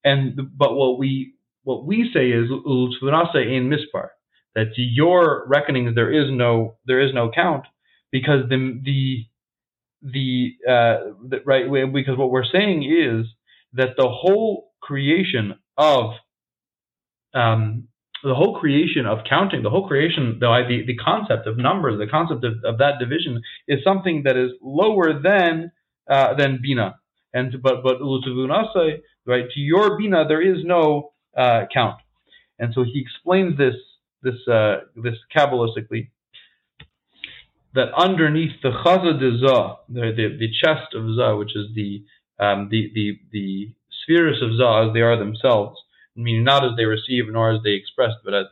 [0.02, 4.08] and but what we what we say is utzvunasa in mispar
[4.56, 7.66] that to your reckonings there is no there is no count
[8.10, 9.26] because the the
[10.02, 13.26] the, uh, the right because what we're saying is
[13.74, 16.14] that the whole creation of
[17.32, 17.86] um,
[18.22, 22.06] the whole creation of counting, the whole creation, the, the, the concept of numbers, the
[22.06, 25.72] concept of, of that division is something that is lower than
[26.08, 26.96] uh, than bina.
[27.32, 27.98] And but but
[29.26, 32.00] right to your bina there is no uh, count.
[32.58, 33.74] And so he explains this
[34.22, 36.10] this uh, this kabbalistically
[37.74, 42.04] that underneath the chaza de za, the, the, the chest of za, which is the
[42.38, 45.78] um, the the the spheres of za as they are themselves,
[46.16, 48.46] meaning not as they receive nor as they express, but as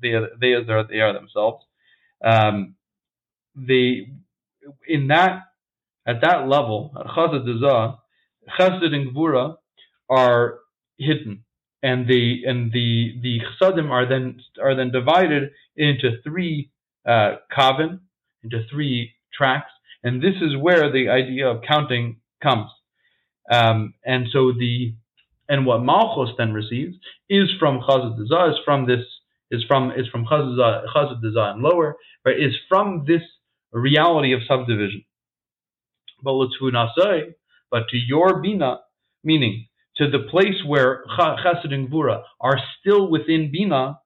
[0.00, 1.64] they, they as they are themselves.
[2.24, 2.76] Um,
[4.88, 5.42] in that
[6.06, 7.98] at that level, chesed dezah,
[8.58, 9.56] chesed and gvura
[10.08, 10.58] are
[10.98, 11.44] hidden,
[11.82, 16.70] and the and the the chesedim are then are then divided into three
[17.06, 17.36] uh,
[18.42, 19.70] into three tracks,
[20.02, 22.70] and this is where the idea of counting comes.
[23.50, 24.94] Um, and so the
[25.52, 26.96] and what Malchus then receives
[27.28, 29.04] is from Chazad is from this,
[29.50, 32.40] is from is from Chazad and lower, right?
[32.40, 33.20] Is from this
[33.70, 35.04] reality of subdivision.
[36.22, 36.48] But
[37.70, 38.78] but to your bina,
[39.24, 39.66] meaning
[39.98, 43.98] to the place where Chesed and Gvura are still within bina,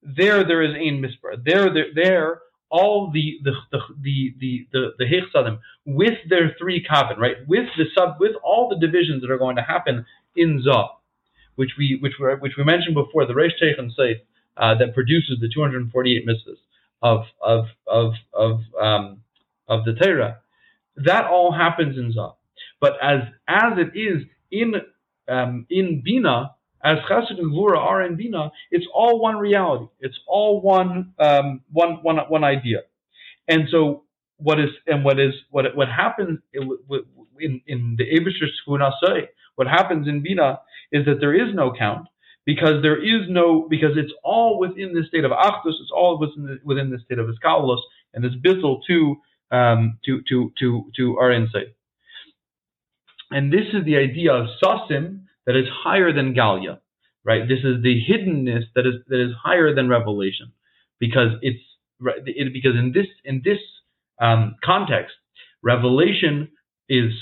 [0.00, 1.42] there there is ein mispar.
[1.44, 2.40] There there there
[2.74, 7.36] all the the the the the the, the Hechsadim with their three kavin, right?
[7.46, 10.88] With the sub with all the divisions that are going to happen in Zah,
[11.54, 14.16] which we which we which we mentioned before, the Reish Teich Seif
[14.56, 16.56] uh, that produces the 248 mitzvahs
[17.00, 19.20] of of of of um,
[19.68, 20.38] of the Torah.
[20.96, 22.32] That all happens in Zah,
[22.80, 24.74] but as as it is in
[25.28, 29.86] um, in Bina, as Chesed and Gvura are in Bina, it's all one reality.
[30.00, 32.82] It's all one um, one one one idea,
[33.48, 34.04] and so
[34.36, 40.08] what is and what is what what happens in in, the Eberster Skunasai what happens
[40.08, 40.60] in Bina
[40.92, 42.06] is that there is no count
[42.44, 46.44] because there is no because it's all within the state of Achdus, it's all within
[46.44, 47.78] the, within the state of Iskalos,
[48.12, 49.16] and this bissel to
[49.50, 51.74] um, to to to to our insight.
[53.30, 56.78] And this is the idea of Sasim that is higher than Galia,
[57.24, 57.48] right?
[57.48, 60.52] This is the hiddenness that is that is higher than revelation,
[60.98, 61.62] because it's
[62.00, 63.58] it, because in this in this
[64.20, 65.14] um, context,
[65.62, 66.48] revelation
[66.88, 67.12] is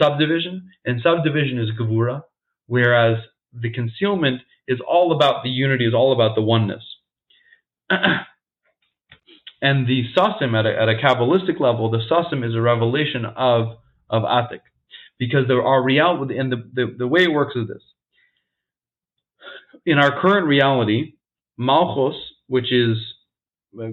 [0.00, 2.22] subdivision, and subdivision is gavura,
[2.66, 3.18] whereas
[3.52, 6.82] the concealment is all about the unity, is all about the oneness.
[7.90, 13.76] and the sasim at a, at a kabbalistic level, the sasim is a revelation of
[14.08, 14.60] of Atik,
[15.20, 17.82] because there are reality, and the, the, the way it works is this.
[19.84, 21.12] In our current reality,
[21.58, 22.16] Malchus,
[22.48, 22.96] which is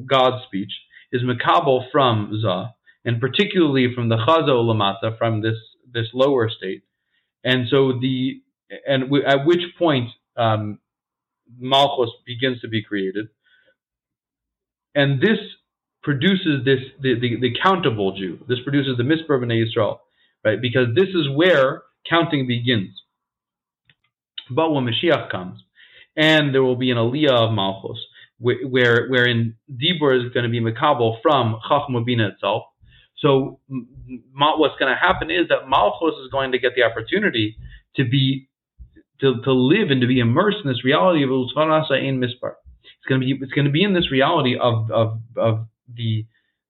[0.08, 0.72] God's speech,
[1.12, 2.70] is makabel from Zah,
[3.06, 5.58] and particularly from the Chaza Ulamata, from this
[5.94, 6.84] this lower state,
[7.44, 8.42] and so the
[8.88, 10.80] and w- at which point um,
[11.60, 13.28] Malchus begins to be created,
[14.96, 15.40] and this
[16.04, 18.40] produces this the, the, the countable Jew.
[18.48, 20.00] This produces the Mispar B'nai Yisrael,
[20.48, 20.62] right?
[20.62, 22.90] Because this is where counting begins.
[24.50, 25.62] But when Mashiach comes,
[26.16, 28.00] and there will be an Aliyah of Malchus,
[28.40, 32.64] where wherein Dibur is going to be Makabal from Chachma Bina itself,
[33.18, 37.58] so what's going to happen is that Malchus is going to get the opportunity
[37.96, 38.48] to be
[39.22, 42.54] to, to live and to be immersed in this reality of Utzvanasa in Mispar.
[42.84, 46.26] It's going to be it's going to be in this reality of of of the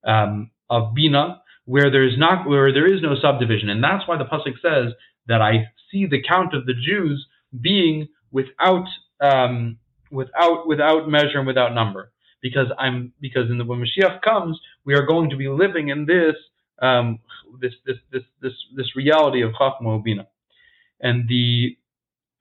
[0.05, 4.17] um, of Bina where there is not where there is no subdivision, and that's why
[4.17, 4.93] the pasuk says
[5.27, 7.27] that I see the count of the Jews
[7.59, 8.87] being without
[9.19, 9.77] um,
[10.09, 12.11] without without measure and without number.
[12.41, 16.05] Because I'm because in the, when Mashiach comes, we are going to be living in
[16.05, 16.35] this
[16.81, 17.19] um,
[17.59, 20.25] this, this this this this reality of Chachma Bina,
[21.01, 21.77] and the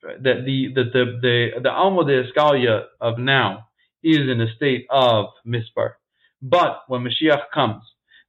[0.03, 3.67] that the the the the, the Alma de Escalia of now
[4.03, 5.95] is in a state of mispar,
[6.41, 7.83] but when Mashiach comes,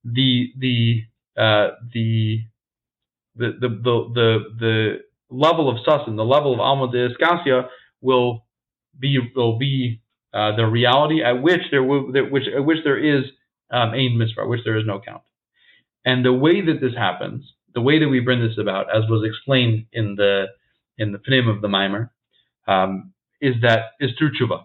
[0.05, 1.03] the the
[1.36, 2.40] uh, the
[3.36, 3.68] the, the,
[4.14, 4.96] the, the,
[5.30, 7.68] level of susin, the level of alma de escasia
[8.01, 8.44] will
[8.99, 10.01] be will be
[10.32, 13.24] uh, the reality at which there will, which at which there is
[13.70, 15.22] um, mitzvah, which there is no count.
[16.05, 17.44] And the way that this happens,
[17.74, 20.46] the way that we bring this about, as was explained in the
[20.96, 22.11] in the pnim of the Maimer,
[22.66, 24.64] um, is that is through tshuva,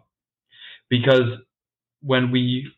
[0.89, 1.39] because
[2.01, 2.71] when we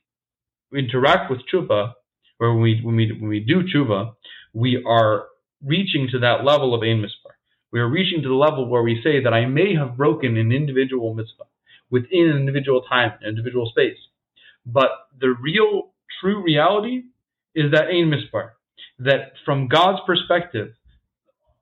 [0.74, 1.94] interact with tshuva,
[2.40, 4.14] or when we when we when we do tshuva,
[4.54, 5.26] we are
[5.64, 7.34] reaching to that level of ein mitzvah.
[7.72, 10.52] we are reaching to the level where we say that I may have broken an
[10.52, 11.46] individual mitzvah
[11.90, 13.98] within an individual time, an individual space.
[14.66, 17.04] But the real, true reality
[17.54, 18.52] is that ein mispar.
[19.00, 20.74] That from God's perspective,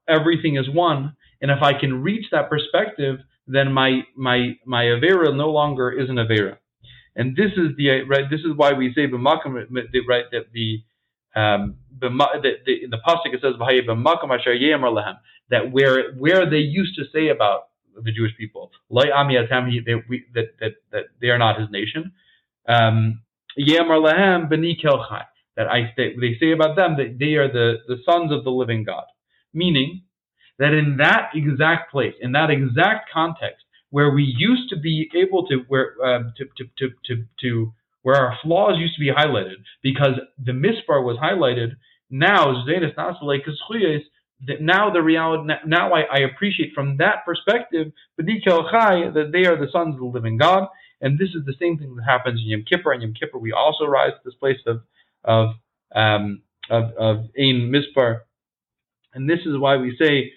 [0.08, 1.16] everything is one.
[1.42, 6.10] And if I can reach that perspective, then my my my avera no longer is
[6.10, 6.58] an avera.
[7.16, 8.30] And this is the right.
[8.30, 9.68] This is why we say b'makam
[10.08, 10.84] right that the
[11.36, 13.56] um, the, the, in the pasuk it says
[15.50, 17.70] that where where they used to say about
[18.02, 22.12] the Jewish people, that, that, that they are not his nation.
[22.68, 23.22] Um,
[25.56, 28.50] that I they, they say about them that they are the, the sons of the
[28.50, 29.04] living God,
[29.54, 30.02] meaning
[30.58, 33.63] that in that exact place, in that exact context,
[33.94, 38.16] where we used to be able to where um, to, to, to, to, to where
[38.16, 41.76] our flaws used to be highlighted because the mispar was highlighted.
[42.10, 42.96] Now Zaynus
[44.48, 49.72] that now the reality now I, I appreciate from that perspective that they are the
[49.72, 50.68] sons of the living God.
[51.02, 52.94] And this is the same thing that happens in Yom Kippur.
[52.94, 54.82] In Yom Kippur, we also rise to this place of
[55.24, 55.50] of
[55.96, 56.42] um,
[56.72, 58.22] of of ein mispar,
[59.14, 60.32] and this is why we say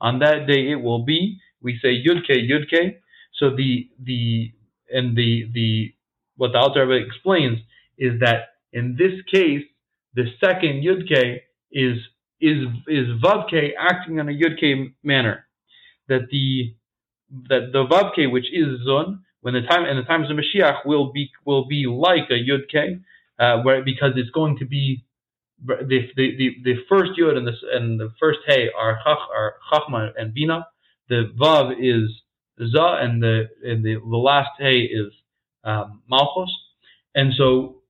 [0.00, 1.38] on that day it will be.
[1.62, 2.96] We say yudke yudke.
[3.38, 4.52] So the the
[4.90, 5.94] and the the
[6.36, 7.58] what the Alter Rebbe explains
[7.98, 9.64] is that in this case
[10.14, 11.40] the second Yud yudke
[11.72, 11.98] is
[12.40, 15.46] is is vavke acting in a Yud yudke manner.
[16.08, 16.74] That the
[17.48, 21.12] that the vavke which is zun when the time in the times of Mashiach will
[21.12, 23.00] be will be like a yudke,
[23.38, 25.04] uh, where because it's going to be
[25.64, 29.54] the the, the, the first yud and the and the first hey are chach are
[29.72, 30.66] chachma and bina.
[31.08, 32.10] The vav is
[32.58, 35.12] za and the and the, the last hey is
[35.64, 36.50] um, malchus.
[37.14, 37.82] And so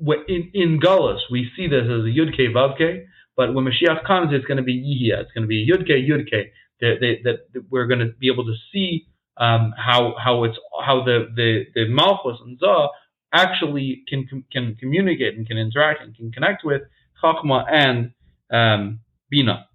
[0.00, 3.04] in in Gullus we see this as a yudke vavke,
[3.36, 5.22] but when Mashiach comes, it's going to be yihya.
[5.22, 6.50] It's going to be yudke yudke.
[6.80, 7.38] That,
[7.70, 11.88] we're going to be able to see um, how how it's how the the the
[11.88, 12.88] malchus and za
[13.32, 16.82] actually can can communicate and can interact and can connect with
[17.22, 18.12] chachma and
[18.50, 19.00] um,
[19.30, 19.66] bina.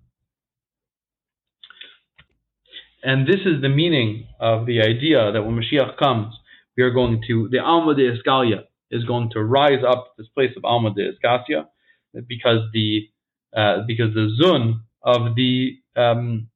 [3.04, 6.34] And this is the meaning of the idea that when Mashiach comes,
[6.78, 10.51] we are going to the Alma de Escalia is going to rise up this place
[10.56, 11.68] of Alma de Escasia
[12.28, 13.10] because the
[13.56, 16.47] uh, because the zun of the um,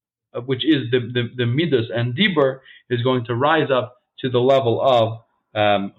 [0.45, 4.39] which is the, the, the midas and dibur is going to rise up to the
[4.39, 5.19] level of
[5.55, 5.93] um,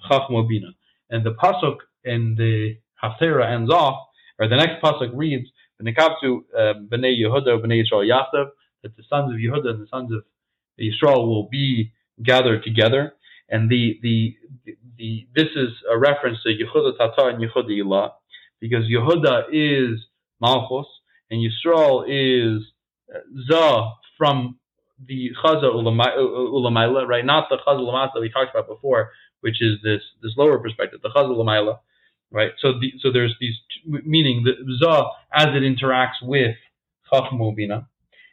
[0.48, 0.68] Bina.
[1.10, 5.48] And the pasuk in the Haftarah ends off, or the next pasuk reads,
[5.80, 8.48] "V'nikapsu um, b'nei Yehuda b'nei Yisrael Yachdav,"
[8.82, 10.22] that the sons of Yehuda and the sons of
[10.80, 13.14] Yisrael will be gathered together.
[13.48, 14.36] And the the
[14.96, 18.10] the, this is a reference to Yehuda Tata and Yehuda Ilah,
[18.60, 20.00] because Yehuda is
[20.40, 20.86] Malchus
[21.30, 22.62] and Yisrael is
[23.14, 23.20] uh,
[23.50, 24.58] Za from
[25.06, 27.24] the Chaza Ulamaila, right?
[27.24, 31.10] Not the Chaza that we talked about before, which is this this lower perspective, the
[31.10, 31.78] Chaza Ulamaila,
[32.32, 32.50] right?
[32.58, 33.54] So the, so there's these
[33.86, 36.56] meaning the Za as it interacts with
[37.12, 37.88] Chachmu Bina,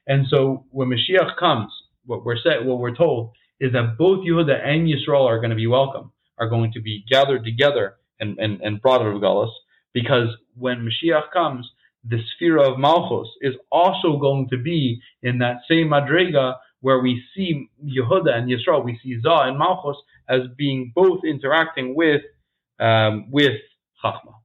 [0.08, 1.72] and so when Mashiach comes,
[2.06, 5.56] what we're said, what we're told is that both Yehuda and Yisrael are going to
[5.56, 9.52] be welcome, are going to be gathered together and and, and brought out of Galus,
[9.94, 11.70] because when Mashiach comes,
[12.08, 17.24] the sphere of Malchus is also going to be in that same Madrega where we
[17.36, 19.98] see Yehuda and Yisrael, we see Zah and Malchus
[20.30, 22.22] as being both interacting with
[22.80, 23.58] um, with
[24.04, 24.36] Chachma.